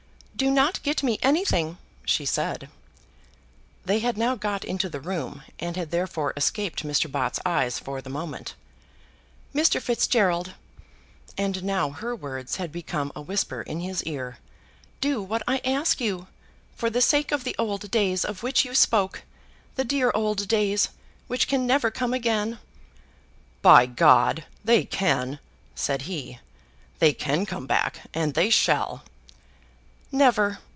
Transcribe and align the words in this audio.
"Do 0.33 0.49
not 0.49 0.81
get 0.81 1.03
me 1.03 1.19
anything," 1.21 1.77
she 2.03 2.25
said. 2.25 2.67
They 3.85 3.99
had 3.99 4.17
now 4.17 4.33
got 4.33 4.65
into 4.65 4.89
the 4.89 4.99
room, 4.99 5.43
and 5.59 5.77
had 5.77 5.91
therefore 5.91 6.33
escaped 6.35 6.83
Mr. 6.83 7.05
Bott's 7.11 7.39
eyes 7.45 7.77
for 7.77 8.01
the 8.01 8.09
moment. 8.09 8.55
"Mr. 9.53 9.79
Fitzgerald," 9.79 10.55
and 11.37 11.63
now 11.63 11.91
her 11.91 12.15
words 12.15 12.55
had 12.55 12.71
become 12.71 13.11
a 13.15 13.21
whisper 13.21 13.61
in 13.61 13.81
his 13.81 14.01
ear, 14.05 14.39
"do 14.99 15.21
what 15.21 15.43
I 15.47 15.61
ask 15.63 16.01
you. 16.01 16.25
For 16.75 16.89
the 16.89 17.01
sake 17.01 17.31
of 17.31 17.43
the 17.43 17.55
old 17.59 17.91
days 17.91 18.25
of 18.25 18.41
which 18.41 18.65
you 18.65 18.73
spoke, 18.73 19.21
the 19.75 19.83
dear 19.83 20.11
old 20.15 20.47
days 20.47 20.89
which 21.27 21.47
can 21.47 21.67
never 21.67 21.91
come 21.91 22.15
again" 22.15 22.57
"By 23.71 23.85
G! 23.85 24.43
they 24.65 24.85
can," 24.85 25.37
said 25.75 26.03
he. 26.03 26.39
"They 26.97 27.13
can 27.13 27.45
come 27.45 27.67
back, 27.67 28.09
and 28.11 28.33
they 28.33 28.49
shall." 28.49 29.03
"Never. 30.13 30.59